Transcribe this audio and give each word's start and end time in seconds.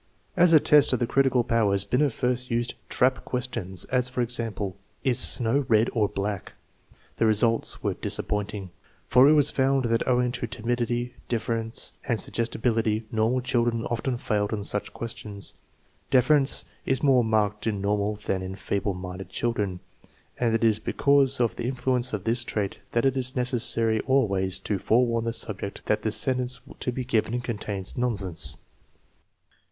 As 0.35 0.51
a 0.51 0.59
test 0.59 0.93
of 0.93 0.97
the 0.99 1.05
critical 1.05 1.43
powers 1.43 1.83
Binet 1.83 2.11
first 2.11 2.49
used" 2.49 2.73
trap 2.89 3.23
questions"; 3.23 3.85
as, 3.91 4.09
for 4.09 4.23
example," 4.23 4.75
Is 5.03 5.19
snow 5.19 5.63
red 5.67 5.89
or 5.93 6.09
black?" 6.09 6.53
TEST 7.17 7.19
NO. 7.19 7.19
X, 7.19 7.19
2 7.19 7.19
059 7.19 7.19
The 7.19 7.25
results 7.27 7.83
were 7.83 7.93
disappointing, 7.93 8.69
for 9.07 9.29
it 9.29 9.33
was 9.33 9.51
found 9.51 9.85
that 9.85 10.07
owing 10.07 10.31
to 10.31 10.47
timidity, 10.47 11.13
deference, 11.29 11.93
and 12.07 12.19
suggestibility 12.19 13.05
normal 13.11 13.41
children 13.41 13.85
often 13.91 14.17
failed 14.17 14.51
on 14.51 14.63
such 14.63 14.91
questions. 14.91 15.53
Deference 16.09 16.65
is 16.83 17.03
more 17.03 17.23
marked 17.23 17.67
in 17.67 17.79
normal 17.79 18.15
than 18.15 18.41
in 18.41 18.55
feeble 18.55 18.95
minded 18.95 19.29
children, 19.29 19.81
and 20.39 20.55
it 20.55 20.63
is 20.63 20.79
because 20.79 21.39
of 21.39 21.57
the 21.57 21.67
influence 21.67 22.11
of 22.11 22.23
this 22.23 22.43
trait 22.43 22.79
that 22.93 23.05
it 23.05 23.15
is 23.15 23.35
necessary 23.35 23.99
always 24.07 24.57
to 24.57 24.79
forewarn 24.79 25.25
the 25.25 25.31
subject 25.31 25.85
that 25.85 26.01
the 26.01 26.11
sentence 26.11 26.59
to 26.79 26.91
be 26.91 27.03
given 27.05 27.39
contains 27.39 27.95
nonsense. 27.95 28.57